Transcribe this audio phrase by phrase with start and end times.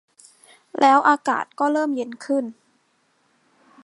[0.79, 2.45] แล้วอากาศก็เริ่มเย็นขึ้น